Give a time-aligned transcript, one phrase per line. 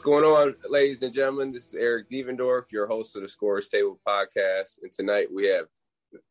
[0.00, 1.52] What's going on, ladies and gentlemen?
[1.52, 4.78] This is Eric Devendorf, your host of the Scores Table podcast.
[4.82, 5.66] And tonight we have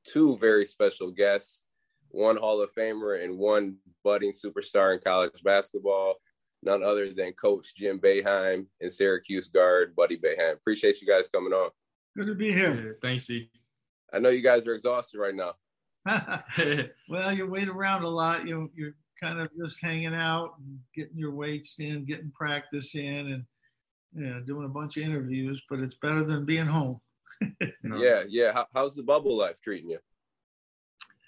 [0.03, 1.67] two very special guests
[2.09, 6.15] one Hall of Famer and one budding superstar in college basketball,
[6.63, 10.53] none other than Coach Jim Boeheim and Syracuse guard Buddy Boeheim.
[10.53, 11.69] Appreciate you guys coming on.
[12.17, 12.73] Good to be here.
[12.73, 13.51] Yeah, thanks, E.
[14.11, 15.53] I know you guys are exhausted right now.
[17.07, 18.47] well, you wait around a lot.
[18.47, 23.27] You, you're kind of just hanging out and getting your weights in, getting practice in,
[23.27, 23.45] and
[24.15, 25.61] you know, doing a bunch of interviews.
[25.69, 26.99] But it's better than being home.
[27.83, 27.97] no.
[27.97, 28.51] Yeah, yeah.
[28.53, 29.99] How, how's the bubble life treating you?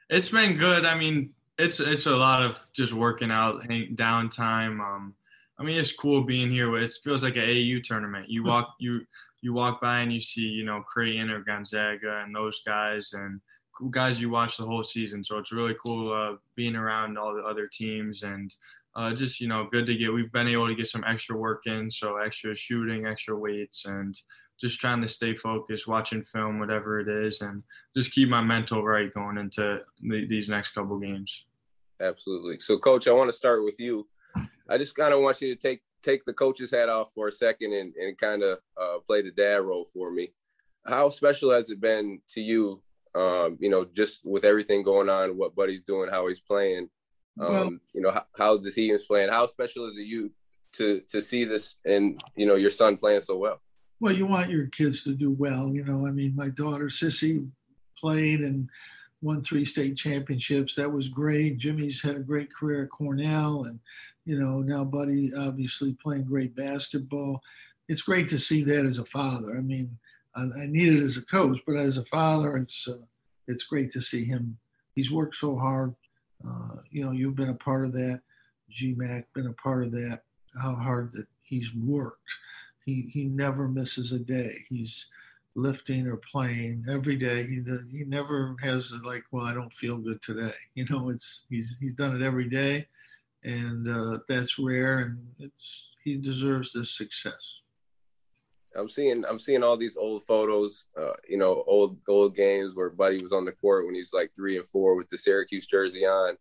[0.09, 0.85] It's been good.
[0.85, 4.79] I mean, it's it's a lot of just working out, hang, downtime.
[4.79, 5.15] Um,
[5.57, 6.75] I mean, it's cool being here.
[6.77, 8.29] It feels like an AU tournament.
[8.29, 9.01] You walk you
[9.41, 13.39] you walk by and you see you know Creighton or Gonzaga and those guys and
[13.89, 15.23] guys you watch the whole season.
[15.23, 18.53] So it's really cool uh, being around all the other teams and
[18.95, 20.13] uh, just you know good to get.
[20.13, 24.15] We've been able to get some extra work in, so extra shooting, extra weights, and
[24.59, 27.63] just trying to stay focused, watching film, whatever it is, and
[27.95, 31.45] just keep my mental right going into the, these next couple games.
[31.99, 32.59] Absolutely.
[32.59, 34.07] So, coach, I want to start with you.
[34.69, 37.31] I just kind of want you to take take the coach's hat off for a
[37.31, 40.33] second and, and kind of uh, play the dad role for me.
[40.85, 42.81] How special has it been to you
[43.15, 46.89] um, you know, just with everything going on, what Buddy's doing, how he's playing,
[47.39, 50.31] um, well, you know, how, how the team's playing, how special is it you
[50.73, 53.61] to to see this and you know your son playing so well?
[53.99, 55.71] Well, you want your kids to do well.
[55.73, 57.47] You know, I mean, my daughter Sissy
[57.99, 58.67] played and
[59.21, 60.75] won three state championships.
[60.75, 61.59] That was great.
[61.59, 63.79] Jimmy's had a great career at Cornell, and
[64.25, 67.41] you know now Buddy obviously playing great basketball.
[67.87, 69.57] It's great to see that as a father.
[69.57, 69.97] I mean,
[70.35, 72.97] I, I need it as a coach, but as a father, it's uh,
[73.47, 74.57] it's great to see him.
[74.95, 75.93] He's worked so hard.
[76.47, 78.21] Uh, you know, you've been a part of that.
[78.71, 80.21] GMAC been a part of that.
[80.61, 82.29] How hard that he's worked.
[82.85, 84.65] He he never misses a day.
[84.69, 85.07] He's
[85.55, 87.43] lifting or playing every day.
[87.43, 87.61] He
[87.91, 90.53] he never has like, well, I don't feel good today.
[90.75, 92.87] You know, it's he's he's done it every day,
[93.43, 97.60] and uh, that's rare, and it's he deserves this success.
[98.75, 102.89] I'm seeing I'm seeing all these old photos, uh, you know, old old games where
[102.89, 106.05] Buddy was on the court when he's like three and four with the Syracuse jersey
[106.05, 106.37] on.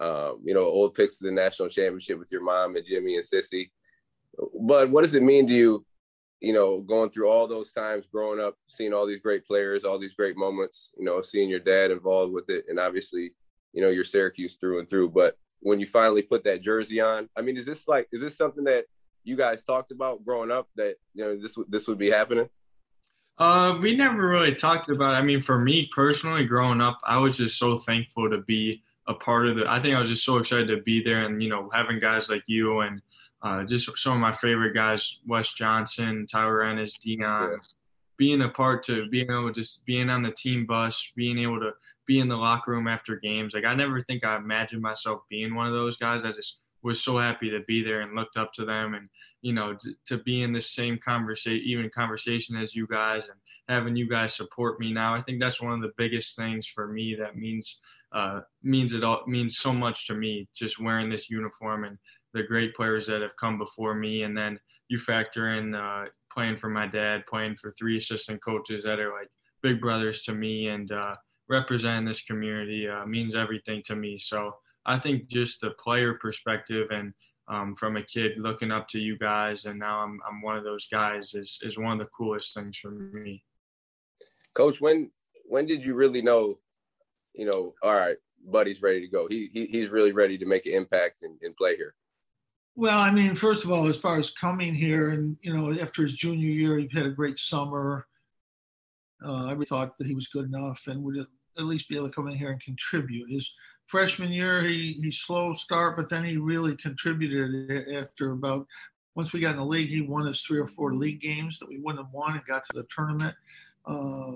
[0.00, 3.24] Um, you know, old pics of the national championship with your mom and Jimmy and
[3.24, 3.70] Sissy.
[4.60, 5.86] But what does it mean to you,
[6.40, 9.98] you know, going through all those times, growing up, seeing all these great players, all
[9.98, 13.32] these great moments, you know, seeing your dad involved with it, and obviously,
[13.72, 15.10] you know, you're Syracuse through and through.
[15.10, 18.36] But when you finally put that jersey on, I mean, is this like, is this
[18.36, 18.86] something that
[19.24, 22.48] you guys talked about growing up that you know this this would be happening?
[23.38, 25.14] Uh, we never really talked about.
[25.14, 25.18] It.
[25.18, 29.14] I mean, for me personally, growing up, I was just so thankful to be a
[29.14, 29.66] part of it.
[29.66, 32.28] I think I was just so excited to be there, and you know, having guys
[32.28, 33.00] like you and
[33.42, 37.56] uh, just some of my favorite guys, Wes Johnson, Tyler Ennis, Dion, yeah.
[38.16, 41.58] being a part to being able to just being on the team bus, being able
[41.58, 41.72] to
[42.06, 43.54] be in the locker room after games.
[43.54, 46.24] Like I never think I imagined myself being one of those guys.
[46.24, 49.08] I just was so happy to be there and looked up to them and
[49.40, 53.38] you know to, to be in the same conversation even conversation as you guys and
[53.68, 56.88] having you guys support me now i think that's one of the biggest things for
[56.88, 57.80] me that means
[58.12, 61.98] uh, means it all means so much to me just wearing this uniform and
[62.34, 64.22] the great players that have come before me.
[64.22, 68.84] And then you factor in uh, playing for my dad playing for three assistant coaches
[68.84, 69.28] that are like
[69.62, 71.14] big brothers to me and uh,
[71.48, 74.18] representing this community uh, means everything to me.
[74.18, 74.54] So
[74.84, 77.12] I think just the player perspective and
[77.48, 80.64] um, from a kid looking up to you guys, and now I'm I'm one of
[80.64, 83.44] those guys is is one of the coolest things for me.
[84.54, 85.10] Coach, when
[85.44, 86.58] when did you really know,
[87.34, 89.26] you know, all right, Buddy's ready to go.
[89.28, 91.94] He, he he's really ready to make an impact and, and play here.
[92.74, 96.02] Well, I mean, first of all, as far as coming here, and you know, after
[96.02, 98.06] his junior year, he had a great summer.
[99.24, 102.14] Uh, I thought that he was good enough and would at least be able to
[102.14, 103.30] come in here and contribute.
[103.30, 103.52] His
[103.92, 108.66] freshman year, he he slow start, but then he really contributed after about
[109.14, 109.90] once we got in the league.
[109.90, 112.64] He won us three or four league games that we wouldn't have won and got
[112.64, 113.34] to the tournament.
[113.86, 114.32] Uh,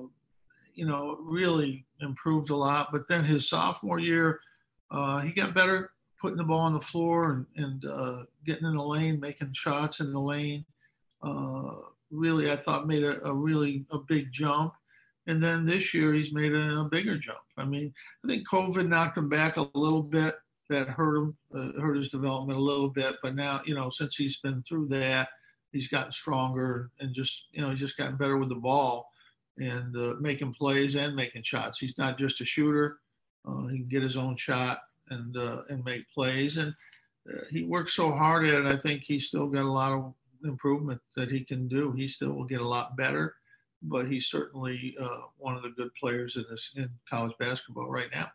[0.75, 2.88] you know, really improved a lot.
[2.93, 4.41] But then his sophomore year,
[4.91, 8.76] uh, he got better putting the ball on the floor and, and uh, getting in
[8.76, 10.67] the lane, making shots in the lane.
[11.23, 11.76] Uh,
[12.11, 14.75] really, I thought made a, a really a big jump.
[15.26, 17.38] And then this year he's made a, a, bigger jump.
[17.56, 17.93] I mean,
[18.25, 20.34] I think COVID knocked him back a little bit.
[20.69, 23.17] That hurt him, uh, hurt his development a little bit.
[23.23, 25.28] But now, you know, since he's been through that,
[25.73, 29.08] he's gotten stronger and just, you know, he's just gotten better with the ball
[29.58, 31.78] and uh, making plays and making shots.
[31.78, 32.99] He's not just a shooter.
[33.46, 34.81] Uh, he can get his own shot
[35.11, 36.58] and uh, and make plays.
[36.58, 36.75] And
[37.32, 38.67] uh, he works so hard at it.
[38.67, 40.14] I think he's still got a lot of
[40.44, 41.93] improvement that he can do.
[41.93, 43.34] He still will get a lot better,
[43.88, 48.11] but he's certainly uh, one of the good players in this in college basketball right
[48.15, 48.29] now.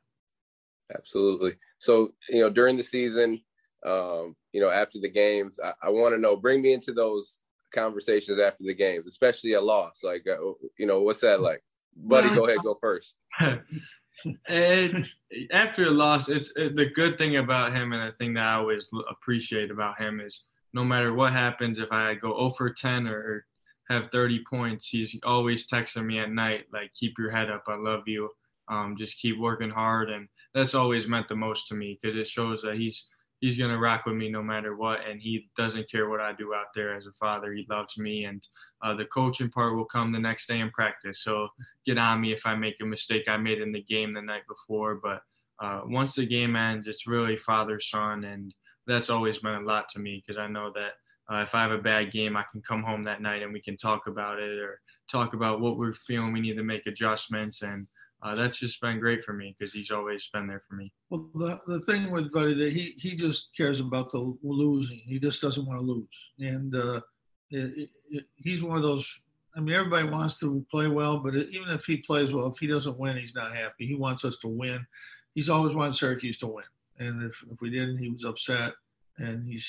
[0.96, 1.56] Absolutely.
[1.78, 3.42] So you know, during the season,
[3.86, 6.36] um, you know, after the games, I, I want to know.
[6.36, 7.40] Bring me into those
[7.74, 10.02] conversations after the games, especially a loss.
[10.04, 10.38] Like, uh,
[10.78, 11.64] you know, what's that like?
[11.96, 13.18] Buddy, go ahead, go first.
[14.48, 15.08] and
[15.52, 18.54] after a loss, it's it, the good thing about him, and the thing that I
[18.56, 20.44] always appreciate about him is
[20.74, 23.46] no matter what happens, if I go 0 for 10 or
[23.90, 27.64] have 30 points, he's always texting me at night like, "Keep your head up.
[27.68, 28.30] I love you.
[28.70, 32.28] Um, just keep working hard." And that's always meant the most to me because it
[32.28, 33.08] shows that he's
[33.42, 36.54] he's gonna rock with me no matter what, and he doesn't care what I do
[36.54, 37.52] out there as a father.
[37.52, 38.48] He loves me, and
[38.84, 41.24] uh, the coaching part will come the next day in practice.
[41.24, 41.50] So
[41.86, 44.44] get on me if I make a mistake I made in the game the night
[44.48, 44.96] before.
[44.96, 45.22] But
[45.60, 48.54] uh, once the game ends, it's really father son, and
[48.88, 50.94] that's always meant a lot to me because I know that.
[51.32, 53.62] Uh, if I have a bad game, I can come home that night and we
[53.62, 56.34] can talk about it or talk about what we're feeling.
[56.34, 57.88] We need to make adjustments and
[58.24, 60.94] uh, that's just been great for me because he's always been there for me.
[61.10, 65.02] Well, the, the thing with Buddy that he he just cares about the losing.
[65.06, 67.02] He just doesn't want to lose, and uh,
[67.50, 69.22] it, it, he's one of those.
[69.56, 72.68] I mean, everybody wants to play well, but even if he plays well, if he
[72.68, 73.88] doesn't win, he's not happy.
[73.88, 74.86] He wants us to win.
[75.34, 76.66] He's always wanted Syracuse to win,
[77.00, 78.74] and if if we didn't, he was upset,
[79.18, 79.60] and he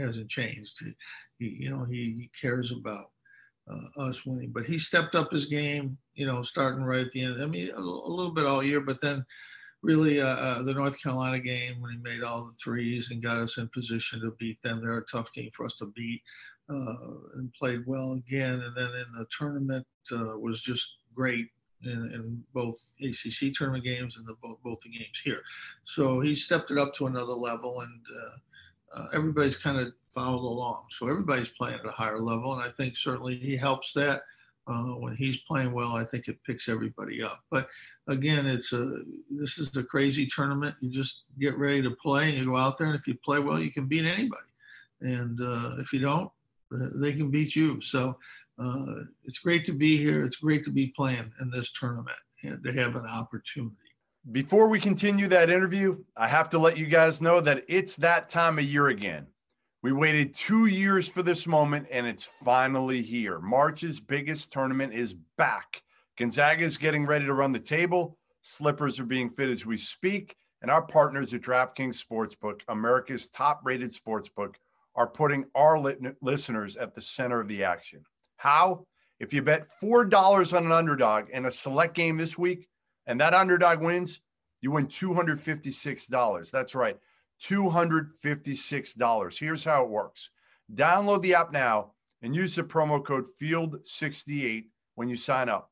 [0.00, 0.80] hasn't changed.
[0.80, 0.94] He,
[1.38, 3.10] he you know he, he cares about
[3.70, 4.50] uh, us winning.
[4.50, 7.42] But he stepped up his game, you know, starting right at the end.
[7.42, 9.24] I mean, a, a little bit all year, but then
[9.82, 13.38] really uh, uh, the North Carolina game when he made all the threes and got
[13.38, 14.80] us in position to beat them.
[14.80, 16.22] They're a tough team for us to beat
[16.68, 16.94] uh,
[17.36, 18.60] and played well again.
[18.60, 21.46] And then in the tournament uh, was just great.
[21.82, 25.40] In, in, both ACC tournament games and the, both, both the games here,
[25.86, 28.36] so he stepped it up to another level, and uh,
[28.94, 30.84] uh, everybody's kind of followed along.
[30.90, 34.22] So everybody's playing at a higher level, and I think certainly he helps that.
[34.66, 37.40] Uh, when he's playing well, I think it picks everybody up.
[37.50, 37.68] But
[38.08, 39.00] again, it's a
[39.30, 40.76] this is a crazy tournament.
[40.80, 43.38] You just get ready to play, and you go out there, and if you play
[43.38, 44.50] well, you can beat anybody.
[45.00, 46.30] And uh, if you don't,
[46.70, 47.80] they can beat you.
[47.80, 48.16] So
[48.62, 50.24] uh, it's great to be here.
[50.24, 53.76] It's great to be playing in this tournament and to have an opportunity.
[54.28, 58.28] Before we continue that interview, I have to let you guys know that it's that
[58.28, 59.26] time of year again.
[59.82, 63.40] We waited two years for this moment, and it's finally here.
[63.40, 65.82] March's biggest tournament is back.
[66.18, 68.18] Gonzaga is getting ready to run the table.
[68.42, 70.36] Slippers are being fit as we speak.
[70.60, 74.56] And our partners at DraftKings Sportsbook, America's top rated sportsbook,
[74.94, 75.80] are putting our
[76.20, 78.02] listeners at the center of the action.
[78.36, 78.84] How?
[79.18, 82.68] If you bet $4 on an underdog in a select game this week,
[83.06, 84.20] and that underdog wins,
[84.60, 86.50] you win $256.
[86.50, 86.98] That's right,
[87.42, 89.38] $256.
[89.38, 90.30] Here's how it works
[90.72, 91.92] download the app now
[92.22, 95.70] and use the promo code FIELD68 when you sign up.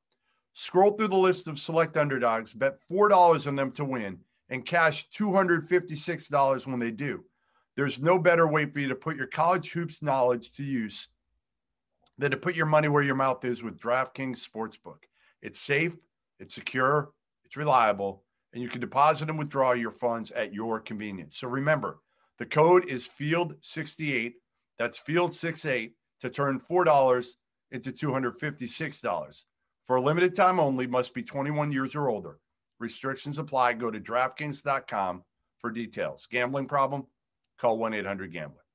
[0.55, 4.19] Scroll through the list of select underdogs, bet $4 on them to win,
[4.51, 7.25] and cash $256 when they do.
[7.77, 11.09] There's no better way for you to put your college hoops knowledge to use
[12.19, 15.05] than to put your money where your mouth is with DraftKings Sportsbook.
[15.43, 15.97] It's safe,
[16.41, 17.13] it's secure,
[17.49, 21.39] it's reliable, and you can deposit and withdraw your funds at your convenience.
[21.39, 21.99] So remember,
[22.39, 24.35] the code is FIELD68.
[24.79, 27.27] That's FIELD68 to turn $4
[27.71, 29.45] into $256.
[29.87, 32.39] For a limited time only, must be 21 years or older.
[32.79, 33.73] Restrictions apply.
[33.73, 35.23] Go to DraftKings.com
[35.59, 36.29] for details.
[36.31, 37.07] Gambling problem?
[37.59, 38.68] Call 1 800 Gambler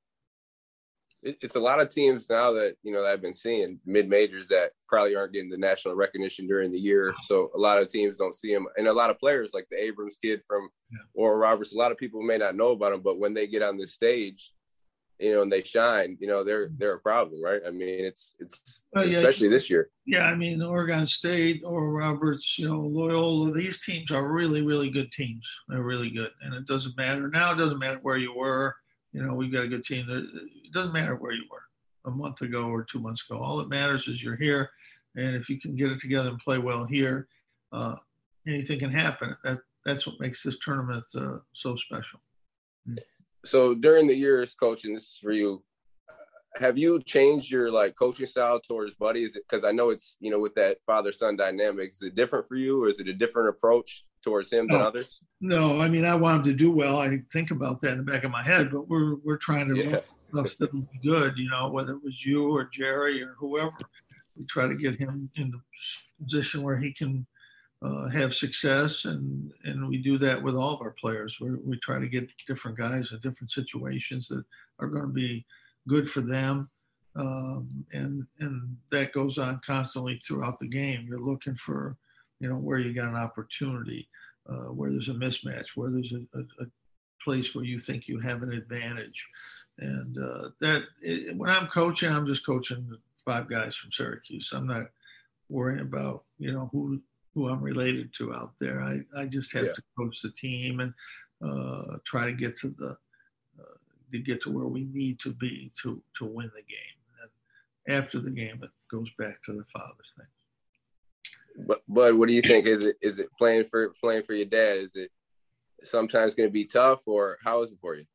[1.24, 4.48] it's a lot of teams now that you know that I've been seeing mid majors
[4.50, 7.14] that probably aren't getting the national recognition during the year.
[7.22, 9.78] So a lot of teams don't see them, and a lot of players like the
[9.78, 11.00] Abmas kid from yeah.
[11.14, 11.74] Oral Roberts.
[11.74, 13.94] A lot of people may not know about them, but when they get on this
[13.94, 14.52] stage,
[15.20, 16.76] you know, and they shine, you know, they're mm-hmm.
[16.78, 17.62] they're a problem, right?
[17.66, 19.90] I mean, it's it's oh, yeah, especially this year.
[20.06, 23.54] Yeah, I mean, Oregon State, Oral Roberts, you know, Loyola.
[23.54, 25.48] These teams are really really good teams.
[25.70, 27.54] They're really good, and it doesn't matter now.
[27.54, 28.76] It doesn't matter where you were
[29.14, 30.08] you know, we've got a good team.
[30.74, 33.40] It doesn't matter where you were a month ago or two months ago.
[33.40, 34.72] All that matters is you're here,
[35.16, 37.28] and if you can get it together and play well here,
[37.72, 37.96] uh,
[38.48, 39.36] anything can happen.
[39.44, 42.20] That that's what makes this tournament uh, so special.
[43.46, 45.64] So during the years coaching, this is for you.
[46.58, 49.24] Have you changed your like coaching style towards Buddy?
[49.24, 51.92] Is it because I know it's you know with that father son dynamic?
[51.92, 55.22] Is it different for you, or is it a different approach towards him than others?
[55.40, 56.98] No, I mean I want him to do well.
[56.98, 59.76] I think about that in the back of my head, but we're we're trying to
[59.76, 60.00] yeah.
[60.34, 61.38] Stuff that will be good.
[61.38, 63.78] You know, whether it was you or Gerry or whoever,
[64.36, 65.62] we try to get him in the
[66.24, 67.26] position where he can
[67.84, 71.40] uh, have success, and and we do that with all of our players.
[71.40, 74.44] We we try to get different guys in different situations that
[74.80, 75.46] are going to be
[75.88, 76.70] good for them.
[77.16, 81.06] um, and and that goes on constantly throughout the game.
[81.08, 81.96] You're looking for,
[82.40, 84.08] you know, where you got an opportunity,
[84.50, 86.68] uh, where there's a mismatch, where there's a, a, a,
[87.24, 89.26] place where you think you have an advantage,
[89.80, 94.52] and uh, that it, when I'm coaching, I'm just coaching five guys from Syracuse.
[94.54, 94.88] I'm not
[95.50, 97.02] worrying about you know who
[97.34, 98.82] who I'm related to out there.
[98.82, 99.74] I, I just have yeah.
[99.74, 100.94] to coach the team and
[101.44, 102.98] uh, try to get to the
[103.60, 103.78] uh,
[104.12, 107.30] to get to where we need to be to to win the game.
[107.88, 111.66] And after the game, it goes back to the father's thing.
[111.68, 112.68] But but what do you think?
[112.68, 114.78] Is it is it playing for playing for your dad?
[114.78, 115.12] Is it
[115.84, 118.06] sometimes going to be tough, or how is it for you?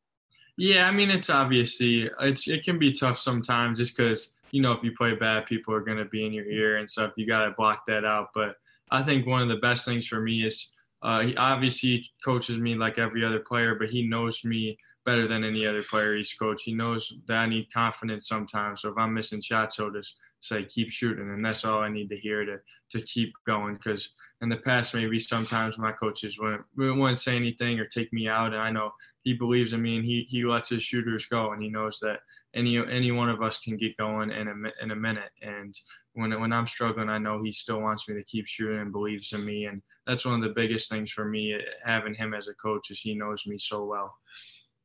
[0.59, 4.73] Yeah, I mean it's obviously it's it can be tough sometimes just because you know
[4.73, 7.13] if you play bad, people are going to be in your ear and stuff.
[7.15, 8.31] You got to block that out.
[8.35, 8.57] But
[8.91, 10.69] I think one of the best things for me is
[11.01, 15.45] uh, he obviously coaches me like every other player, but he knows me better than
[15.45, 16.65] any other player he's coached.
[16.65, 18.81] He knows that I need confidence sometimes.
[18.81, 22.09] So if I'm missing shots, he'll just say keep shooting, and that's all I need
[22.09, 22.59] to hear to
[22.91, 23.75] to keep going.
[23.75, 24.09] Because
[24.41, 28.53] in the past, maybe sometimes my coaches wouldn't wouldn't say anything or take me out,
[28.53, 28.91] and I know
[29.29, 32.21] he believes in me and he he lets his shooters go, and he knows that
[32.55, 35.29] any any one of us can get going in a in a minute.
[35.43, 35.75] And
[36.13, 39.31] when when I'm struggling, I know he still wants me to keep shooting and believes
[39.33, 41.55] in me, and that's one of the biggest things for me
[41.85, 44.15] having him as a coach is he knows me so well.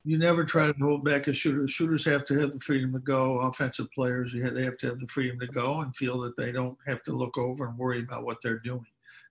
[0.04, 1.66] You never try to hold back a shooter.
[1.66, 3.38] Shooters have to have the freedom to go.
[3.38, 6.52] Offensive players, have, they have to have the freedom to go and feel that they
[6.52, 8.84] don't have to look over and worry about what they're doing.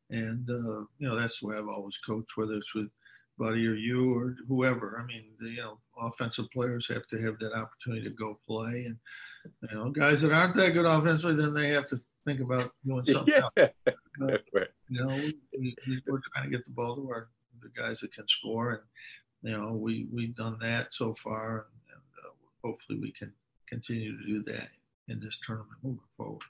[0.10, 2.90] And uh, you know that's the way I've always coached, whether it's with
[3.38, 5.00] Buddy or you or whoever.
[5.02, 8.86] I mean, the, you know, offensive players have to have that opportunity to go play,
[8.86, 8.98] and
[9.70, 13.06] you know, guys that aren't that good offensively, then they have to think about doing
[13.06, 13.64] something yeah.
[13.64, 13.72] else.
[14.22, 14.38] Uh,
[14.90, 15.08] you know,
[15.60, 15.76] we,
[16.08, 17.30] are trying to get the ball to our
[17.64, 18.82] the guys that can score, and
[19.52, 22.30] you know, we we've done that so far, and, and uh,
[22.64, 23.34] hopefully we can
[23.68, 24.70] continue to do that
[25.08, 26.44] in this tournament moving forward.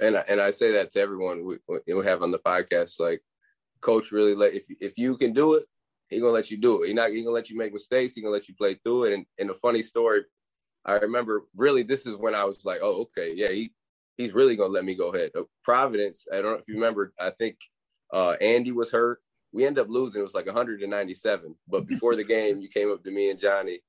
[0.00, 3.22] And I, and I say that to everyone we, we have on the podcast, like,
[3.80, 5.64] coach really let if if you can do it,
[6.08, 6.88] he gonna let you do it.
[6.88, 8.14] He not he gonna let you make mistakes.
[8.14, 9.14] He gonna let you play through it.
[9.14, 10.22] And and a funny story,
[10.84, 13.72] I remember really this is when I was like, oh okay, yeah, he
[14.16, 15.30] he's really gonna let me go ahead.
[15.36, 17.12] Uh, Providence, I don't know if you remember.
[17.18, 17.56] I think
[18.12, 19.20] uh, Andy was hurt.
[19.52, 20.20] We ended up losing.
[20.20, 21.54] It was like 197.
[21.66, 23.80] But before the game, you came up to me and Johnny,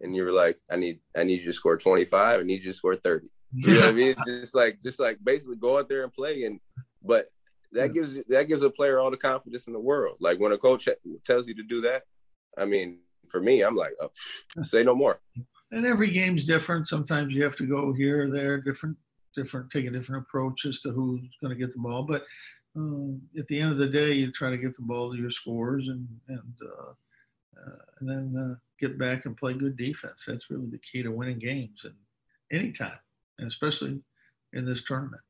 [0.00, 2.40] and you were like, "I need, I need you to score 25.
[2.40, 4.14] I need you to score 30." You know what I mean?
[4.26, 6.44] Just like, just like basically go out there and play.
[6.44, 6.60] And
[7.02, 7.26] but
[7.76, 10.16] that gives that gives a player all the confidence in the world.
[10.20, 10.88] Like when a coach
[11.24, 12.02] tells you to do that,
[12.58, 14.10] I mean, for me, I'm like, oh,
[14.62, 15.20] say no more.
[15.72, 16.88] And every game's different.
[16.88, 18.96] Sometimes you have to go here or there, different
[19.34, 22.02] different, taking different approaches to who's going to get the ball.
[22.02, 22.24] But
[22.74, 25.30] um, at the end of the day, you try to get the ball to your
[25.30, 30.24] scores and and uh, uh, and then uh, get back and play good defense.
[30.26, 31.94] That's really the key to winning games and
[32.52, 32.98] anytime,
[33.38, 34.00] and especially
[34.52, 35.22] in this tournament.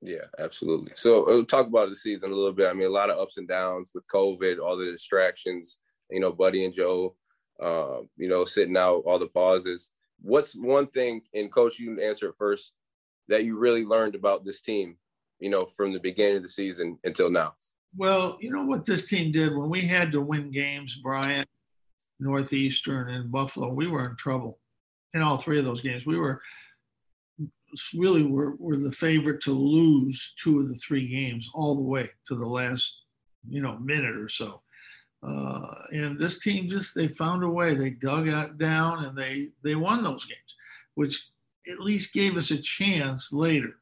[0.00, 0.92] Yeah, absolutely.
[0.94, 2.68] So we'll talk about the season a little bit.
[2.68, 5.78] I mean, a lot of ups and downs with COVID, all the distractions.
[6.10, 7.16] You know, Buddy and Joe,
[7.60, 9.90] uh, you know, sitting out, all the pauses
[10.20, 12.74] what's one thing, and coach, you answer it first,
[13.28, 14.96] that you really learned about this team,
[15.38, 17.54] you know, from the beginning of the season until now?
[17.96, 21.48] Well, you know what this team did when we had to win games, Bryant,
[22.20, 24.58] Northeastern, and Buffalo, we were in trouble
[25.14, 26.04] in all three of those games.
[26.04, 26.42] We were
[27.94, 32.10] really were, were the favorite to lose two of the three games all the way
[32.26, 33.02] to the last,
[33.48, 34.62] you know, minute or so.
[35.26, 37.74] Uh, and this team just they found a way.
[37.74, 40.54] They dug out down and they they won those games,
[40.94, 41.28] which
[41.70, 43.74] at least gave us a chance later.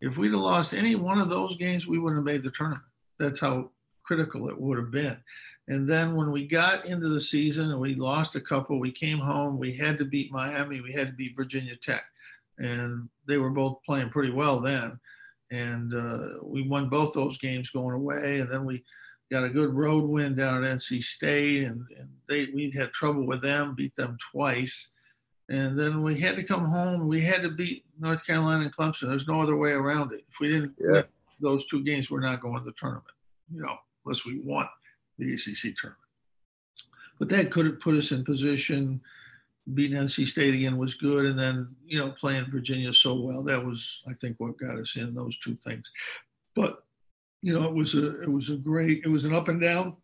[0.00, 2.84] If we'd have lost any one of those games, we wouldn't have made the tournament.
[3.18, 3.70] That's how
[4.04, 5.16] critical it would have been.
[5.66, 9.18] And then when we got into the season and we lost a couple, we came
[9.18, 9.58] home.
[9.58, 10.80] We had to beat Miami.
[10.80, 12.02] We had to beat Virginia Tech,
[12.58, 14.98] and they were both playing pretty well then.
[15.50, 18.40] And uh, we won both those games going away.
[18.40, 18.82] And then we
[19.30, 23.26] got a good road win down at NC State, and, and they we had trouble
[23.26, 24.90] with them, beat them twice,
[25.48, 27.06] and then we had to come home.
[27.06, 29.08] We had to beat North Carolina and Clemson.
[29.08, 30.24] There's no other way around it.
[30.28, 30.92] If we didn't yeah.
[30.92, 31.04] win
[31.40, 33.06] those two games, we're not going to the tournament.
[33.52, 34.68] You know, unless we won
[35.18, 35.98] the ACC tournament.
[37.18, 39.00] But that could have put us in position.
[39.72, 43.64] Beating NC State again was good, and then you know playing Virginia so well that
[43.64, 45.90] was I think what got us in those two things.
[46.54, 46.82] But
[47.40, 49.96] you know, it was a it was a great it was an up and down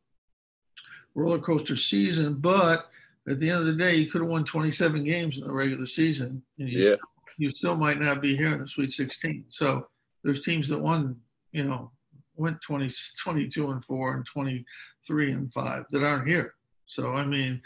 [1.14, 2.90] roller coaster season, but
[3.29, 5.87] at the end of the day, you could have won 27 games in the regular
[5.87, 6.95] season, and you, yeah.
[6.95, 9.45] still, you still might not be here in the Sweet 16.
[9.49, 9.88] So
[10.25, 11.17] there's teams that won,
[11.52, 11.90] you know,
[12.37, 12.90] went 20,
[13.23, 16.55] 22 and four and 23 and five that aren't here.
[16.87, 17.61] So I mean,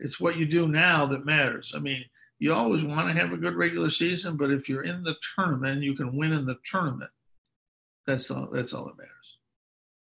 [0.00, 1.72] it's what you do now that matters.
[1.76, 2.04] I mean,
[2.38, 5.82] you always want to have a good regular season, but if you're in the tournament,
[5.82, 7.10] you can win in the tournament.
[8.06, 8.48] That's all.
[8.50, 9.38] That's all that matters.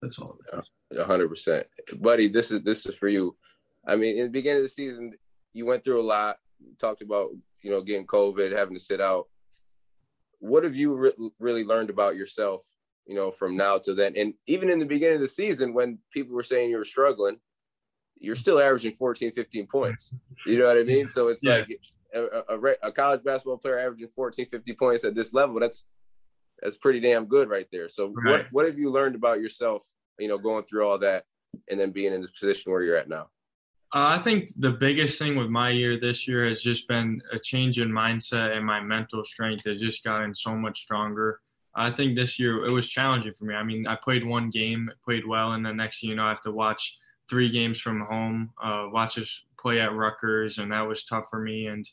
[0.00, 1.06] That's all that matters.
[1.06, 1.66] hundred percent,
[2.00, 2.28] buddy.
[2.28, 3.36] This is this is for you.
[3.86, 5.14] I mean, in the beginning of the season,
[5.52, 6.38] you went through a lot.
[6.60, 7.30] You talked about
[7.62, 9.26] you know getting COVID, having to sit out.
[10.38, 12.62] What have you re- really learned about yourself?
[13.04, 15.98] You know, from now to then, and even in the beginning of the season, when
[16.12, 17.40] people were saying you were struggling,
[18.20, 20.14] you're still averaging 14, 15 points.
[20.46, 21.06] You know what I mean?
[21.06, 21.58] So it's yeah.
[21.58, 21.80] like
[22.14, 25.60] a, a, a, college basketball player averaging 14, 50 points at this level.
[25.60, 25.84] That's
[26.60, 27.88] that's pretty damn good right there.
[27.88, 28.30] So right.
[28.30, 29.86] what what have you learned about yourself?
[30.18, 31.24] You know, going through all that
[31.70, 33.28] and then being in this position where you're at now.
[33.94, 37.38] Uh, I think the biggest thing with my year this year has just been a
[37.38, 41.40] change in mindset and my mental strength has just gotten so much stronger.
[41.74, 43.54] I think this year it was challenging for me.
[43.54, 46.42] I mean, I played one game, played well, and the next you know I have
[46.42, 46.98] to watch
[47.28, 51.40] three games from home, uh, watch us play at Rutgers, and that was tough for
[51.40, 51.66] me.
[51.66, 51.84] And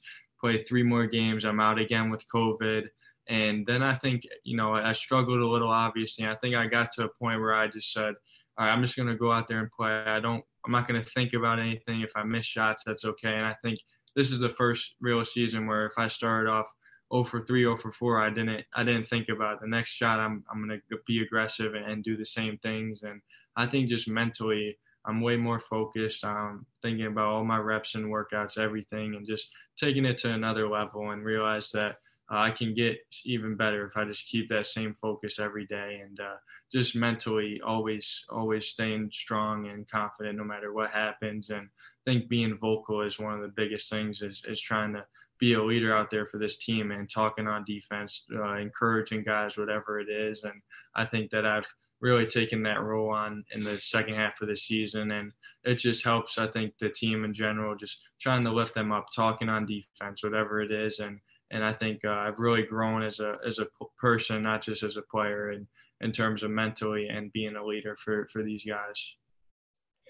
[0.46, 1.44] play three more games.
[1.44, 2.84] I'm out again with COVID.
[3.27, 6.27] And then I think, you know, I struggled a little, obviously.
[6.27, 8.13] I think I got to a point where I just said,
[8.58, 9.89] all right, I'm just going to go out there and play.
[9.89, 12.01] I don't, I'm not going to think about anything.
[12.01, 13.34] If I miss shots, that's okay.
[13.34, 13.80] And I think
[14.15, 16.72] this is the first real season where if I started off
[17.12, 19.60] 0 for 3, 0 for 4, I didn't, I didn't think about it.
[19.62, 20.20] the next shot.
[20.20, 23.01] I'm, I'm going to be aggressive and, and do the same things.
[23.01, 23.22] And
[23.58, 24.77] I think just mentally,
[25.08, 29.50] I'm way more focused on thinking about all my reps and workouts, everything, and just
[29.78, 31.98] taking it to another level and realize that
[32.32, 36.02] uh, I can get even better if I just keep that same focus every day
[36.04, 36.36] and uh,
[36.72, 41.52] just mentally always always staying strong and confident no matter what happens.
[41.52, 45.06] And I think being vocal is one of the biggest things is, is trying to
[45.38, 49.58] be a leader out there for this team and talking on defense, uh, encouraging guys,
[49.58, 50.44] whatever it is.
[50.44, 50.62] And
[50.96, 51.72] I think that I've
[52.06, 55.10] really taking that role on in the second half of the season.
[55.10, 55.32] And
[55.64, 59.08] it just helps, I think, the team in general, just trying to lift them up,
[59.12, 61.00] talking on defense, whatever it is.
[61.00, 63.66] And and I think uh, I've really grown as a as a
[63.98, 65.66] person, not just as a player, and
[66.00, 69.16] in terms of mentally and being a leader for for these guys.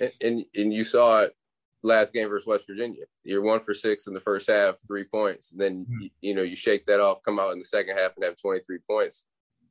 [0.02, 1.34] And and, and you saw it
[1.82, 3.06] last game versus West Virginia.
[3.24, 5.54] You're one for six in the first half, three points.
[5.54, 6.02] And then mm-hmm.
[6.02, 8.36] you, you know you shake that off, come out in the second half, and have
[8.36, 9.28] 23 points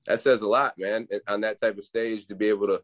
[0.07, 1.07] that says a lot, man.
[1.29, 2.83] On that type of stage, to be able to,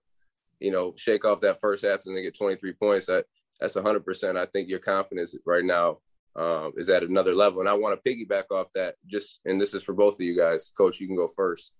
[0.58, 3.26] you know, shake off that first half and then get 23 points, that
[3.60, 4.04] that's 100.
[4.04, 5.98] percent I think your confidence right now
[6.36, 8.94] um, is at another level, and I want to piggyback off that.
[9.06, 11.00] Just and this is for both of you guys, Coach.
[11.00, 11.72] You can go first.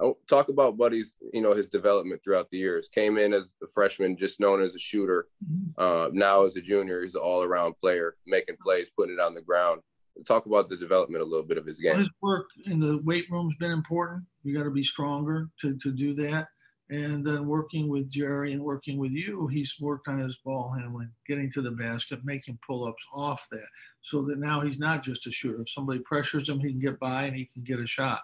[0.00, 2.88] I'll talk about Buddy's, you know, his development throughout the years.
[2.88, 5.26] Came in as a freshman, just known as a shooter.
[5.44, 5.80] Mm-hmm.
[5.80, 9.42] Uh, now as a junior, he's an all-around player, making plays, putting it on the
[9.42, 9.80] ground
[10.26, 11.98] talk about the development a little bit of his game.
[11.98, 14.24] His work in the weight room's been important.
[14.42, 16.48] You got to be stronger to, to do that.
[16.90, 21.10] And then working with Gerry and working with you, he's worked on his ball handling,
[21.26, 23.66] getting to the basket, making pull-ups off that,
[24.00, 25.60] so that now he's not just a shooter.
[25.60, 28.22] If somebody pressures him, he can get by and he can get a shot.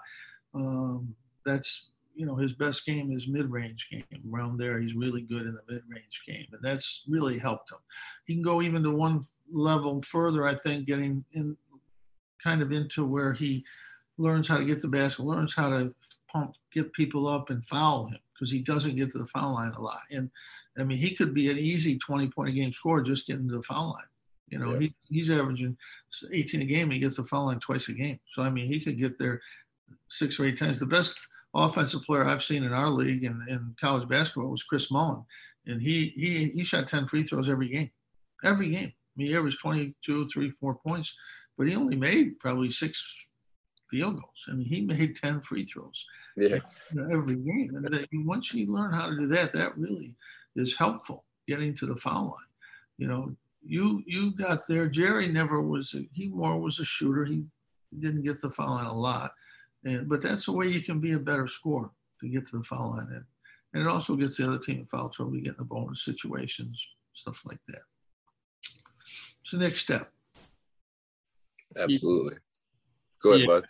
[0.55, 4.05] Um, that's you know his best game is mid-range game.
[4.33, 7.79] Around there, he's really good in the mid-range game, and that's really helped him.
[8.25, 9.21] He can go even to one
[9.53, 11.55] level further, I think, getting in
[12.45, 13.65] kind of into where he
[14.19, 15.93] learns how to get the basket, learns how to
[16.31, 19.73] pump, get people up and foul him because he doesn't get to the foul line
[19.73, 20.01] a lot.
[20.11, 20.31] And
[20.79, 23.57] I mean, he could be an easy 20 point a game scorer just getting to
[23.57, 24.05] the foul line.
[24.49, 24.81] You know, yeah.
[24.81, 25.77] he, he's averaging
[26.33, 26.91] 18 a game.
[26.91, 28.21] He gets the foul line twice a game.
[28.29, 29.41] So, I mean, he could get there
[30.09, 30.79] six or eight times.
[30.79, 31.19] The best
[31.55, 35.25] offensive player I've seen in our league and in college basketball was Chris Mullin.
[35.67, 37.91] And he, he, he shot 10 free throws every game,
[38.45, 38.93] every game.
[38.93, 41.15] I mean, he averaged 22, three, four points
[41.57, 43.27] but he only made probably six
[43.91, 44.45] field goals.
[44.49, 46.05] I mean, he made 10 free throws
[46.37, 46.59] yeah.
[47.13, 47.73] every game.
[47.75, 50.15] And once you learn how to do that, that really
[50.57, 52.51] is helpful getting to the foul line.
[52.99, 53.37] You know,
[53.67, 54.89] you you got there.
[54.89, 55.95] Gerry never was.
[55.95, 57.25] A, he more was a shooter.
[57.25, 57.45] He
[57.99, 59.33] didn't get the foul line a lot,
[59.85, 61.91] and but that's the way you can be a better scorer
[62.21, 63.25] to get to the foul line, and,
[63.73, 65.35] and it also gets the other team in foul trouble.
[65.35, 67.83] You get in the bonus situations, stuff like that.
[69.43, 70.13] It's the next step.
[71.79, 72.37] Absolutely.
[73.23, 73.47] Go ahead, yeah.
[73.47, 73.65] bud.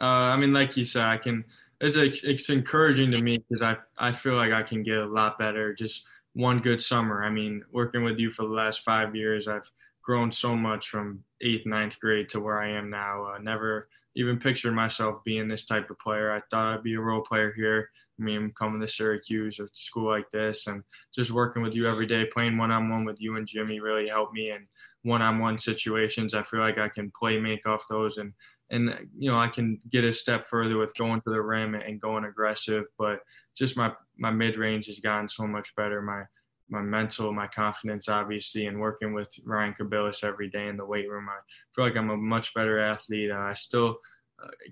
[0.00, 1.44] Uh, I mean, like you said, I can.
[1.80, 5.38] It's it's encouraging to me because I I feel like I can get a lot
[5.38, 5.74] better.
[5.74, 7.24] Just one good summer.
[7.24, 9.70] I mean, working with you for the last five years, I've
[10.02, 13.34] grown so much from eighth, ninth grade to where I am now.
[13.34, 16.32] Uh, never even pictured myself being this type of player.
[16.32, 17.90] I thought I'd be a role player here.
[18.18, 20.82] I mean, coming to Syracuse or school like this, and
[21.14, 24.08] just working with you every day, playing one on one with you and Jimmy really
[24.08, 24.50] helped me.
[24.50, 24.66] And
[25.06, 26.34] one-on-one situations.
[26.34, 28.32] I feel like I can play make off those and
[28.70, 32.00] and you know I can get a step further with going to the rim and
[32.00, 32.84] going aggressive.
[32.98, 33.20] But
[33.56, 36.02] just my my mid range has gotten so much better.
[36.02, 36.24] My
[36.68, 41.08] my mental, my confidence, obviously, and working with Ryan Kabilis every day in the weight
[41.08, 41.28] room.
[41.28, 41.38] I
[41.74, 43.30] feel like I'm a much better athlete.
[43.30, 43.98] Uh, I still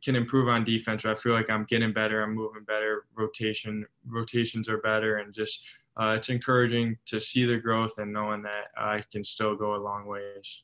[0.02, 2.22] can improve on defense, I feel like I'm getting better.
[2.22, 3.06] I'm moving better.
[3.16, 5.62] Rotation rotations are better, and just
[5.96, 9.78] uh, it's encouraging to see the growth and knowing that I can still go a
[9.78, 10.62] long ways.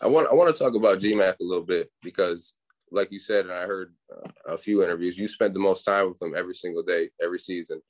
[0.00, 2.54] I want I want to talk about GMAC a little bit because,
[2.90, 6.08] like you said, and I heard uh, a few interviews, you spent the most time
[6.08, 7.82] with him every single day, every season.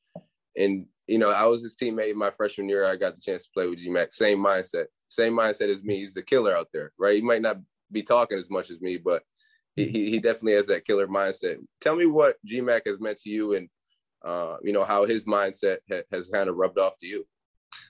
[0.56, 2.84] And you know, I was his teammate my freshman year.
[2.84, 4.12] I got the chance to play with GMAC.
[4.12, 5.96] Same mindset, same mindset as me.
[5.96, 7.16] He's a killer out there, right?
[7.16, 7.58] He might not
[7.92, 9.22] be talking as much as me, but
[9.76, 11.56] he, he definitely has that killer mindset.
[11.80, 13.68] Tell me what GMAC has meant to you, and
[14.24, 17.26] uh, you know how his mindset ha- has kind of rubbed off to you.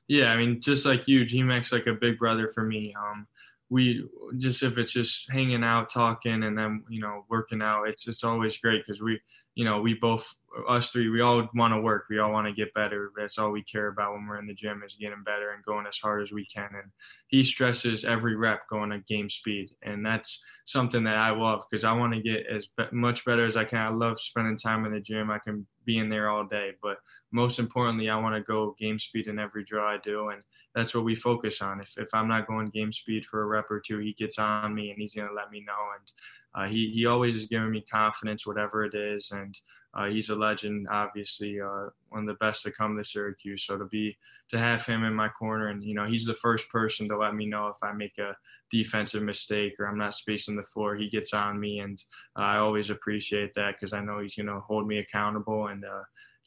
[0.09, 2.95] Yeah, I mean, just like you, GMAC's like a big brother for me.
[2.99, 3.27] Um,
[3.69, 4.05] we
[4.37, 8.25] just if it's just hanging out, talking, and then you know working out, it's it's
[8.25, 9.21] always great because we
[9.55, 10.35] you know we both
[10.69, 12.07] us three we all want to work.
[12.11, 13.13] We all want to get better.
[13.17, 15.87] That's all we care about when we're in the gym is getting better and going
[15.87, 16.69] as hard as we can.
[16.73, 16.91] And
[17.29, 19.71] he stresses every rep going at game speed.
[19.83, 23.57] And that's something that i love because i want to get as much better as
[23.57, 23.81] i can.
[23.81, 25.31] I love spending time in the gym.
[25.31, 26.73] I can be in there all day.
[26.83, 26.99] But
[27.33, 30.31] most importantly i want to go game speed in every draw i do.
[30.31, 30.43] And
[30.75, 31.81] that's what we focus on.
[31.81, 34.75] If, if i'm not going game speed for a rep or two he gets on
[34.75, 35.79] me and he's going to let me know.
[35.99, 36.13] And
[36.55, 39.57] uh, he, he always is giving me confidence whatever it is and
[39.93, 43.65] uh, he's a legend, obviously, uh, one of the best to come to Syracuse.
[43.67, 44.17] So to be
[44.51, 47.35] to have him in my corner, and you know, he's the first person to let
[47.35, 48.37] me know if I make a
[48.71, 50.95] defensive mistake or I'm not spacing the floor.
[50.95, 52.01] He gets on me, and
[52.39, 55.85] uh, I always appreciate that because I know he's going to hold me accountable and
[55.85, 56.03] uh,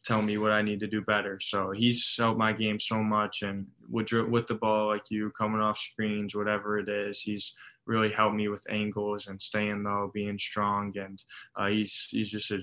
[0.05, 1.39] tell me what I need to do better.
[1.41, 5.59] So he's helped my game so much, and with with the ball, like you coming
[5.59, 7.53] off screens, whatever it is, he's
[7.85, 11.23] really helped me with angles and staying low, being strong, and
[11.55, 12.59] uh, he's he's just a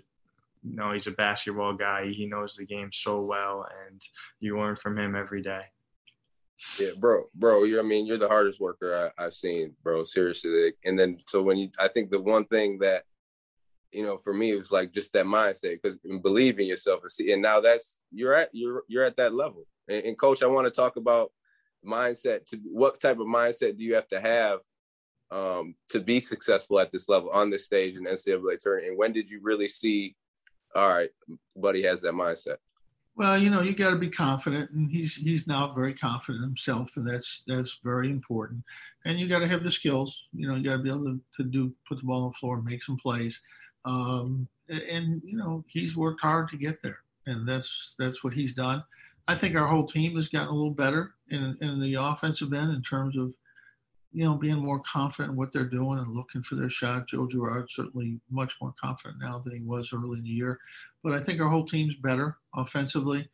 [0.63, 2.11] you know, he's a basketball guy.
[2.11, 4.01] He knows the game so well, and
[4.41, 5.63] you learn from him every day.
[6.79, 7.65] Yeah, bro, bro.
[7.65, 10.05] You're, I mean, you're the hardest worker I, have seen, bro.
[10.05, 10.75] Seriously.
[10.85, 13.05] And then, so when you, I think the one thing that,
[13.93, 17.11] you know, for me, it was like just that mindset because believe in yourself and
[17.11, 17.33] see.
[17.33, 19.67] And now that's you're at you're you're at that level.
[19.89, 21.33] And, and coach, I want to talk about
[21.85, 22.45] mindset.
[22.51, 24.61] To what type of mindset do you have to have
[25.31, 28.91] um, to be successful at this level on this stage in NCAA tournament?
[28.91, 30.17] And when did you really see
[30.75, 31.11] all right,
[31.57, 32.57] Buddy has that mindset.
[33.17, 36.97] Well, you know, you got to be confident, and he's he's now very confident himself,
[36.97, 38.63] and that's that's very important.
[39.05, 40.31] And you got to have the skills.
[40.33, 42.35] You know, you got to be able to, to do put the ball on the
[42.35, 43.41] floor, make some plays.
[43.85, 48.55] Um, and you know, he's worked hard to get there, and that's that's what he's
[48.55, 48.85] done.
[49.29, 52.73] I think our whole team has gotten a little better in in the offensive end
[52.73, 53.35] in terms of
[54.13, 57.09] you know, being more confident in what they're doing and looking for their shot.
[57.09, 60.59] Joe Girard certainly much more confident now than he was early in the year.
[61.05, 63.29] But I think our whole team's better offensively,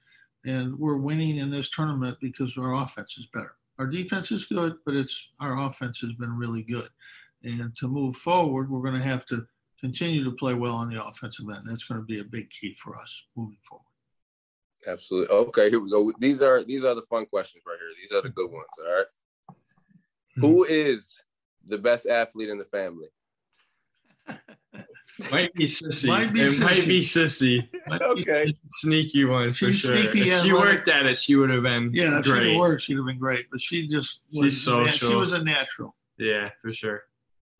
[0.44, 3.54] and we're winning in this tournament because our offense is better.
[3.78, 6.88] Our defense is good, but it's our offense has been really good.
[7.42, 9.46] And to move forward, we're going to have to
[9.80, 11.64] continue to play well on the offensive end.
[11.66, 13.84] That's going to be a big key for us moving forward.
[14.86, 15.34] Absolutely.
[15.34, 16.12] Okay, here we go.
[16.18, 17.88] These are these are the fun questions right here.
[18.00, 18.66] These are the good ones.
[18.78, 19.06] All right.
[20.36, 20.72] Who mm-hmm.
[20.72, 21.22] is
[21.66, 23.08] the best athlete in the family?
[25.30, 26.06] might be sissy.
[26.06, 26.60] Might be it sissy.
[26.60, 27.68] might be sissy.
[27.90, 28.52] okay.
[28.70, 29.96] Sneaky one for She's sure.
[29.96, 31.90] Sneaky if she worked at it, she would have been.
[31.92, 32.52] Yeah, if great.
[32.52, 33.46] she worked, she'd have been great.
[33.50, 35.08] But she just was She's social.
[35.08, 35.96] She was a natural.
[36.18, 37.02] Yeah, for sure.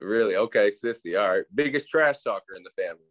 [0.00, 0.36] Really?
[0.36, 1.20] Okay, sissy.
[1.20, 1.44] All right.
[1.54, 3.02] Biggest trash talker in the family.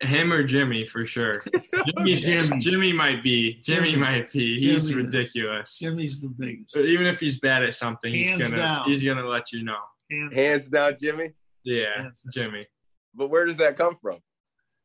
[0.00, 1.42] Him or Jimmy for sure.
[1.96, 2.58] Jimmy, Jimmy.
[2.60, 3.60] Jimmy might be.
[3.64, 3.96] Jimmy, Jimmy.
[4.00, 4.60] might be.
[4.60, 5.02] He's Jimmy.
[5.02, 5.76] ridiculous.
[5.78, 6.74] Jimmy's the biggest.
[6.74, 8.84] But even if he's bad at something, Hands he's gonna down.
[8.88, 9.78] he's gonna let you know.
[10.10, 11.32] Hands, Hands down, Jimmy.
[11.64, 12.66] Yeah, Hands Jimmy.
[13.14, 14.18] But where does that come from?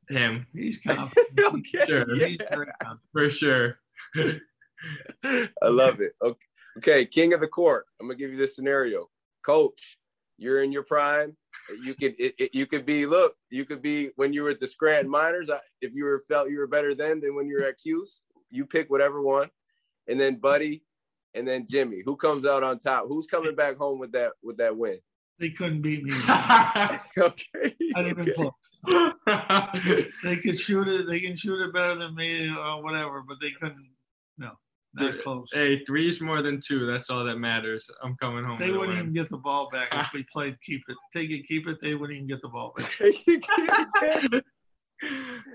[0.09, 0.45] Him.
[0.51, 1.39] He's confident.
[1.39, 2.15] okay, sure.
[2.15, 2.57] Yeah.
[3.11, 3.79] For sure.
[5.23, 6.13] I love it.
[6.23, 6.39] Okay.
[6.77, 7.85] okay, king of the court.
[8.01, 9.09] I'm gonna give you this scenario.
[9.45, 9.97] Coach,
[10.37, 11.37] you're in your prime
[11.83, 14.59] you could it, it, you could be look you could be when you were at
[14.59, 15.49] the Scranton Miners
[15.81, 18.21] if you were felt you were better then than when you were at Cuse
[18.53, 19.49] you pick whatever one.
[20.07, 20.83] And then Buddy
[21.33, 22.03] and then Jimmy.
[22.05, 23.05] Who comes out on top?
[23.07, 24.99] Who's coming back home with that with that win?
[25.39, 26.13] They couldn't beat me.
[27.17, 28.33] Okay not even okay.
[28.33, 28.51] close.
[30.23, 33.51] They could shoot it they can shoot it better than me or whatever but they
[33.51, 33.87] couldn't
[34.37, 34.51] no
[34.93, 35.49] not close.
[35.51, 36.85] Hey, three's more than two.
[36.85, 37.89] That's all that matters.
[38.03, 38.57] I'm coming home.
[38.59, 40.97] They wouldn't even get the ball back if we played keep it.
[41.11, 41.79] Take it, keep it.
[41.81, 44.43] They wouldn't even get the ball back.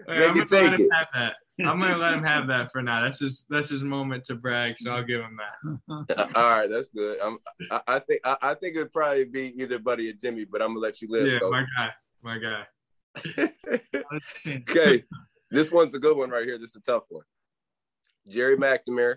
[0.07, 1.37] Hey, I'm, gonna let him have that.
[1.61, 3.03] I'm gonna let him have that for now.
[3.03, 6.31] That's his that's his moment to brag, so I'll give him that.
[6.35, 7.18] All right, that's good.
[7.20, 7.38] I'm,
[7.70, 10.68] I, I think I, I, think it'd probably be either Buddy or Jimmy, but I'm
[10.68, 11.27] gonna let you live.
[11.27, 11.90] Yeah, my guy,
[12.22, 13.53] my guy.
[14.46, 15.05] okay,
[15.51, 16.59] this one's a good one right here.
[16.59, 17.24] This is a tough one.
[18.29, 19.16] Gerry McNamara,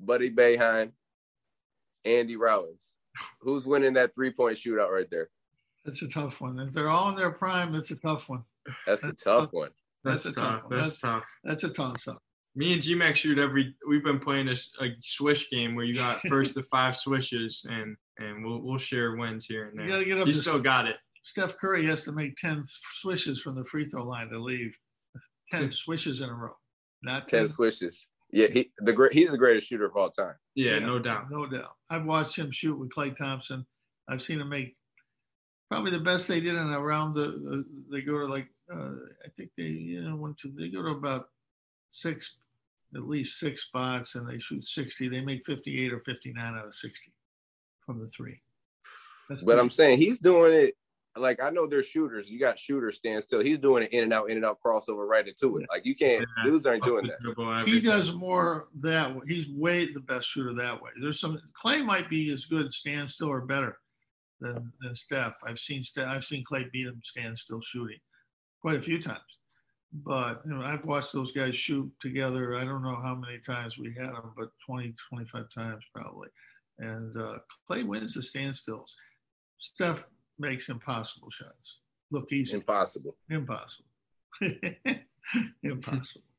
[0.00, 0.92] Buddy Boeheim,
[2.04, 2.92] Andy Rautins.
[3.40, 5.28] Who's winning that three point shootout right there?
[5.84, 6.58] That's a tough one.
[6.58, 8.44] If they're all in their prime, it's a tough one.
[8.86, 9.68] That's, That's a tough, tough one.
[10.04, 10.62] That's, That's tough.
[10.70, 11.24] That's, That's, tough.
[11.44, 12.22] That's a toss up.
[12.56, 13.74] Me and GMAC shoot every.
[13.88, 17.96] We've been playing a, a swish game where you got first to five swishes, and
[18.18, 19.86] and we'll we'll share wins here and there.
[19.86, 20.26] You gotta get up.
[20.26, 20.96] You still got it.
[21.22, 24.76] Steph Curry has to make ten swishes from the free throw line to leave.
[25.50, 26.56] Ten swishes in a row.
[27.02, 28.06] Not 10, 10 swishes.
[28.32, 29.12] Yeah, he the great.
[29.12, 30.34] He's the greatest shooter of all time.
[30.54, 31.30] Yeah, yeah, no doubt.
[31.30, 31.74] No doubt.
[31.90, 33.66] I've watched him shoot with Klay Thompson.
[34.08, 34.76] I've seen him make
[35.68, 38.92] probably the best they did in around the, the they go to like uh,
[39.24, 41.28] I think they you know went to they go to about
[41.90, 42.36] six
[42.94, 46.74] at least six spots and they shoot 60 they make 58 or 59 out of
[46.74, 47.12] 60
[47.86, 48.40] from the three
[49.28, 50.74] That's but i'm saying he's doing it
[51.16, 52.28] like I know there's shooters.
[52.28, 53.40] You got shooters stand still.
[53.40, 55.66] He's doing it in and out, in and out crossover right into it.
[55.68, 56.24] Like you can't.
[56.38, 56.44] Yeah.
[56.44, 57.64] Dudes aren't doing that.
[57.66, 59.22] He does more that way.
[59.26, 60.90] He's way the best shooter that way.
[61.00, 63.78] There's some Klay might be as good stand still or better
[64.40, 65.34] than than Steph.
[65.44, 66.08] I've seen Steph.
[66.08, 67.98] I've seen Klay beat him stand still shooting
[68.60, 69.20] quite a few times.
[69.92, 72.54] But you know, I've watched those guys shoot together.
[72.54, 76.28] I don't know how many times we had them, but 20, 25 times probably.
[76.78, 78.92] And uh, Klay wins the standstills.
[79.58, 80.06] Steph
[80.40, 82.56] makes impossible shots look easy.
[82.56, 83.16] Impossible.
[83.28, 83.88] Impossible.
[85.62, 86.24] impossible.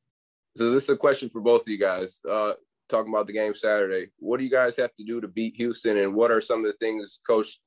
[0.57, 2.19] So this is a question for both of you guys.
[2.29, 2.51] Uh,
[2.89, 5.95] talking about the game Saturday, what do you guys have to do to beat Houston,
[5.95, 7.61] and what are some of the things, Coach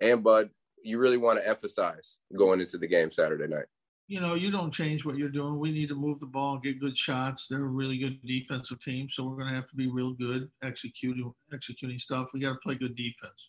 [0.00, 0.50] and Bud,
[0.84, 3.64] you really want to emphasize going into the game Saturday night?
[4.06, 5.58] You know, you don't change what you're doing.
[5.58, 7.48] We need to move the ball get good shots.
[7.50, 10.48] They're a really good defensive team, so we're going to have to be real good
[10.62, 12.28] executing executing stuff.
[12.32, 13.48] We got to play good defense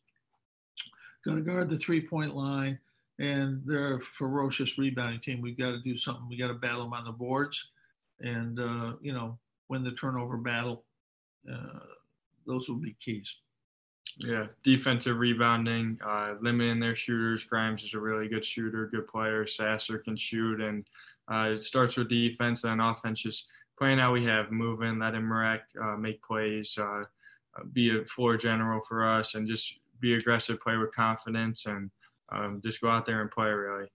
[1.29, 2.79] got to guard the three point line,
[3.19, 5.41] and they're a ferocious rebounding team.
[5.41, 6.27] We've got to do something.
[6.29, 7.69] We got to battle them on the boards,
[8.19, 9.37] and uh, you know,
[9.67, 10.83] win the turnover battle.
[11.51, 11.79] Uh,
[12.45, 13.37] those will be keys.
[14.17, 17.43] Yeah, defensive rebounding, uh, limiting their shooters.
[17.43, 19.45] Grimes is a really good shooter, good player.
[19.47, 20.85] Sasser can shoot, and
[21.31, 23.21] uh, it starts with defense and offense.
[23.21, 23.45] Just
[23.77, 27.03] playing how we have, moving, letting Marek uh, make plays, uh,
[27.71, 31.89] be a floor general for us, and just be aggressive, play with confidence, and
[32.31, 33.87] um, just go out there and play really.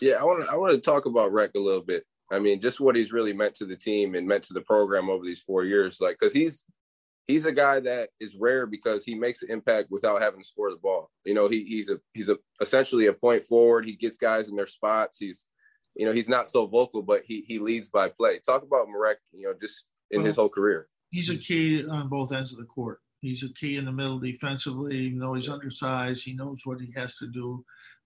[0.00, 2.04] Yeah, I want to I want to talk about Rec a little bit.
[2.30, 5.08] I mean, just what he's really meant to the team and meant to the program
[5.08, 6.00] over these four years.
[6.00, 6.64] Like, because he's
[7.26, 10.70] he's a guy that is rare because he makes an impact without having to score
[10.70, 11.10] the ball.
[11.24, 13.84] You know, he, he's a he's a essentially a point forward.
[13.84, 15.18] He gets guys in their spots.
[15.18, 15.46] He's
[15.94, 18.38] you know he's not so vocal, but he he leads by play.
[18.44, 19.18] Talk about Marek.
[19.32, 20.88] You know, just in well, his whole career.
[21.10, 23.00] He's a key on both ends of the court.
[23.20, 24.96] He's a key in the middle defensively.
[24.98, 27.64] Even though he's undersized, he knows what he has to do.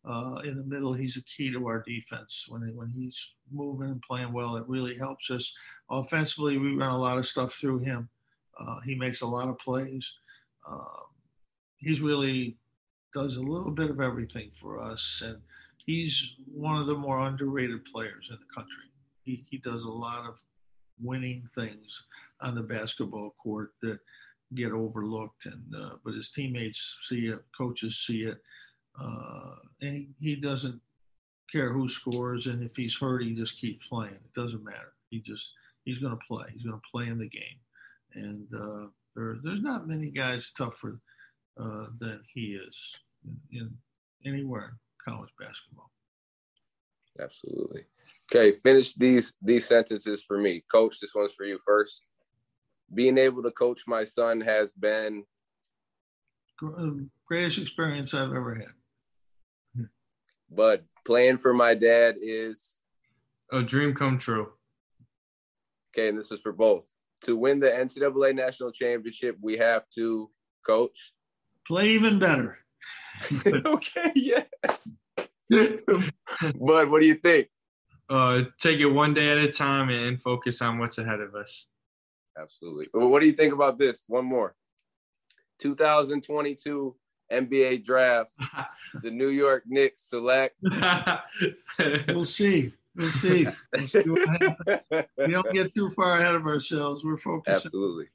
[0.08, 2.46] Uh, in the middle, he's a key to our defense.
[2.48, 5.54] When when he's moving and playing well, it really helps us.
[5.90, 8.08] Offensively, we run a lot of stuff through him.
[8.58, 10.10] Uh, he makes a lot of plays.
[10.68, 11.02] Uh,
[11.76, 12.56] he's really
[13.12, 15.38] does a little bit of everything for us, and
[15.84, 18.84] he's one of the more underrated players in the country.
[19.24, 20.40] He he does a lot of
[21.02, 22.04] winning things
[22.40, 23.98] on the basketball court that
[24.54, 28.38] get overlooked, and uh, but his teammates see it, coaches see it,
[29.00, 30.80] uh, and he, he doesn't
[31.50, 34.14] care who scores, and if he's hurt, he just keeps playing.
[34.14, 34.92] It doesn't matter.
[35.10, 35.52] He just
[35.84, 36.46] he's going to play.
[36.52, 37.58] He's going to play in the game,
[38.14, 41.00] and uh, there, there's not many guys tougher
[41.60, 42.92] uh, than he is
[43.24, 43.70] in, in
[44.24, 45.90] anywhere in college basketball.
[47.20, 47.82] Absolutely.
[48.32, 51.00] Okay, finish these these sentences for me, Coach.
[51.00, 52.04] This one's for you first
[52.92, 55.24] being able to coach my son has been
[56.62, 59.87] um, greatest experience I've ever had.
[60.50, 62.76] But playing for my dad is
[63.53, 64.48] a dream come true.
[65.92, 66.88] Okay, and this is for both.
[67.22, 70.31] To win the NCAA national championship, we have to
[70.66, 71.12] coach.
[71.66, 72.59] Play even better.
[73.46, 74.44] okay, yeah.
[75.50, 77.48] but what do you think?
[78.09, 81.66] Uh, take it one day at a time and focus on what's ahead of us.
[82.38, 82.86] Absolutely.
[82.92, 84.04] What do you think about this?
[84.06, 84.54] One more.
[85.58, 86.96] 2022
[87.30, 88.32] NBA draft.
[89.02, 90.56] the New York Knicks select.
[92.08, 92.72] we'll see.
[92.96, 93.46] We'll see.
[93.72, 94.02] We'll see
[95.18, 97.04] we don't get too far ahead of ourselves.
[97.04, 97.66] We're focused.
[97.66, 98.06] Absolutely.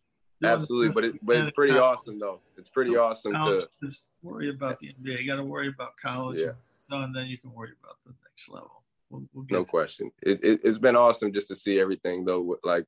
[0.43, 2.41] Absolutely, but it, but it's pretty awesome though.
[2.58, 5.21] It's pretty awesome to just worry about the NBA.
[5.21, 6.51] You got to worry about college, yeah.
[6.89, 8.84] and then you can worry about the next level.
[9.10, 10.12] We'll, we'll no question.
[10.21, 12.58] It, it, has been awesome just to see everything though.
[12.63, 12.86] Like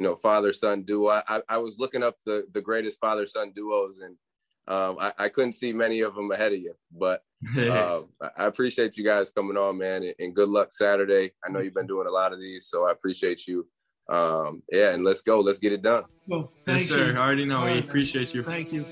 [0.00, 1.10] you know, father son duo.
[1.28, 4.16] I, I was looking up the the greatest father son duos, and
[4.66, 6.72] um, I, I, couldn't see many of them ahead of you.
[6.90, 7.22] But
[7.58, 8.00] uh,
[8.34, 11.32] I appreciate you guys coming on, man, and, good luck Saturday.
[11.44, 13.68] I know you've been doing a lot of these, so I appreciate you
[14.08, 15.40] Um, yeah, and let's go.
[15.40, 16.04] Let's get it done.
[16.26, 17.12] Well, Yes, thank sir.
[17.12, 17.18] you.
[17.18, 17.58] I already know.
[17.58, 17.84] All We right.
[17.84, 18.42] appreciate you.
[18.42, 18.86] Thank you.